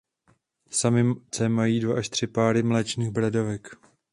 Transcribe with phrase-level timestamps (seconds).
[0.69, 3.75] Samice mají dva až tři páry mléčných bradavek.